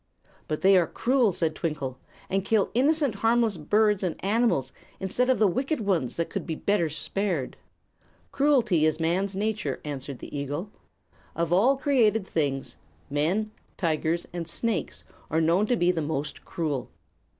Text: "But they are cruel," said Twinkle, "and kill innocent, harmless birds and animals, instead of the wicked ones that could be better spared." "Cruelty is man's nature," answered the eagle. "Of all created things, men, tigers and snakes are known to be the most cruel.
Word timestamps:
"But 0.47 0.61
they 0.61 0.77
are 0.77 0.87
cruel," 0.87 1.31
said 1.31 1.53
Twinkle, 1.53 1.99
"and 2.27 2.43
kill 2.43 2.71
innocent, 2.73 3.13
harmless 3.13 3.55
birds 3.57 4.01
and 4.01 4.15
animals, 4.25 4.71
instead 4.99 5.29
of 5.29 5.37
the 5.37 5.45
wicked 5.45 5.79
ones 5.79 6.15
that 6.15 6.27
could 6.31 6.47
be 6.47 6.55
better 6.55 6.89
spared." 6.89 7.55
"Cruelty 8.31 8.83
is 8.83 8.99
man's 8.99 9.35
nature," 9.35 9.79
answered 9.85 10.17
the 10.17 10.35
eagle. 10.35 10.71
"Of 11.35 11.53
all 11.53 11.77
created 11.77 12.25
things, 12.25 12.77
men, 13.11 13.51
tigers 13.77 14.25
and 14.33 14.47
snakes 14.47 15.03
are 15.29 15.39
known 15.39 15.67
to 15.67 15.75
be 15.75 15.91
the 15.91 16.01
most 16.01 16.43
cruel. 16.45 16.89